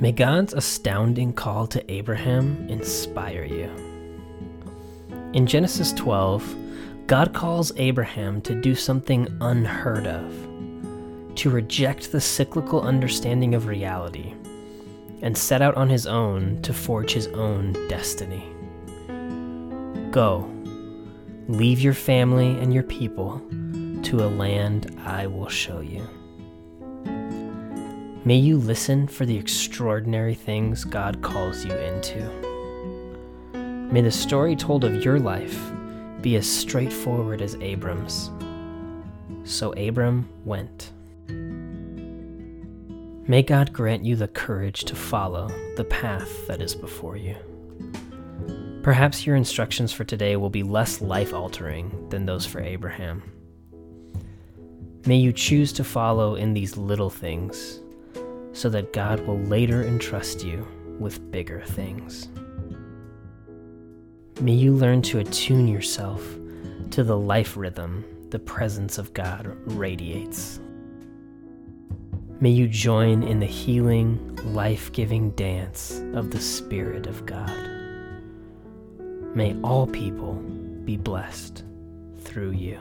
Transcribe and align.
May 0.00 0.12
God's 0.12 0.54
astounding 0.54 1.34
call 1.34 1.66
to 1.66 1.92
Abraham 1.92 2.66
inspire 2.70 3.44
you. 3.44 3.68
In 5.34 5.46
Genesis 5.46 5.92
12, 5.92 6.56
God 7.06 7.34
calls 7.34 7.70
Abraham 7.76 8.40
to 8.42 8.58
do 8.58 8.74
something 8.74 9.28
unheard 9.42 10.06
of, 10.06 10.32
to 11.36 11.50
reject 11.50 12.12
the 12.12 12.20
cyclical 12.20 12.80
understanding 12.80 13.54
of 13.54 13.66
reality, 13.66 14.32
and 15.20 15.36
set 15.36 15.60
out 15.60 15.74
on 15.74 15.90
his 15.90 16.06
own 16.06 16.62
to 16.62 16.72
forge 16.72 17.12
his 17.12 17.26
own 17.26 17.74
destiny. 17.90 18.50
Go, 20.10 20.50
leave 21.46 21.78
your 21.78 21.92
family 21.92 22.58
and 22.58 22.72
your 22.72 22.84
people 22.84 23.42
to 24.04 24.24
a 24.24 24.32
land 24.32 24.98
I 25.04 25.26
will 25.26 25.50
show 25.50 25.80
you. 25.80 26.08
May 28.22 28.36
you 28.36 28.58
listen 28.58 29.08
for 29.08 29.24
the 29.24 29.38
extraordinary 29.38 30.34
things 30.34 30.84
God 30.84 31.22
calls 31.22 31.64
you 31.64 31.72
into. 31.72 32.20
May 33.54 34.02
the 34.02 34.10
story 34.10 34.54
told 34.54 34.84
of 34.84 35.02
your 35.02 35.18
life 35.18 35.58
be 36.20 36.36
as 36.36 36.46
straightforward 36.46 37.40
as 37.40 37.54
Abram's. 37.62 38.30
So 39.44 39.72
Abram 39.72 40.28
went. 40.44 40.92
May 43.26 43.42
God 43.42 43.72
grant 43.72 44.04
you 44.04 44.16
the 44.16 44.28
courage 44.28 44.84
to 44.84 44.94
follow 44.94 45.48
the 45.78 45.84
path 45.84 46.46
that 46.46 46.60
is 46.60 46.74
before 46.74 47.16
you. 47.16 47.36
Perhaps 48.82 49.24
your 49.24 49.36
instructions 49.36 49.94
for 49.94 50.04
today 50.04 50.36
will 50.36 50.50
be 50.50 50.62
less 50.62 51.00
life 51.00 51.32
altering 51.32 52.10
than 52.10 52.26
those 52.26 52.44
for 52.44 52.60
Abraham. 52.60 53.22
May 55.06 55.16
you 55.16 55.32
choose 55.32 55.72
to 55.72 55.84
follow 55.84 56.34
in 56.34 56.52
these 56.52 56.76
little 56.76 57.08
things 57.08 57.80
so 58.60 58.68
that 58.68 58.92
God 58.92 59.26
will 59.26 59.38
later 59.38 59.84
entrust 59.84 60.44
you 60.44 60.68
with 60.98 61.30
bigger 61.30 61.62
things. 61.62 62.28
May 64.38 64.52
you 64.52 64.74
learn 64.74 65.00
to 65.02 65.18
attune 65.18 65.66
yourself 65.66 66.22
to 66.90 67.02
the 67.02 67.16
life 67.16 67.56
rhythm 67.56 68.04
the 68.28 68.38
presence 68.38 68.98
of 68.98 69.14
God 69.14 69.56
radiates. 69.64 70.60
May 72.40 72.50
you 72.50 72.68
join 72.68 73.22
in 73.22 73.40
the 73.40 73.46
healing, 73.46 74.38
life 74.52 74.92
giving 74.92 75.30
dance 75.30 76.02
of 76.12 76.30
the 76.30 76.40
Spirit 76.40 77.06
of 77.06 77.24
God. 77.24 77.66
May 79.34 79.58
all 79.62 79.86
people 79.86 80.34
be 80.84 80.98
blessed 80.98 81.64
through 82.18 82.50
you. 82.50 82.78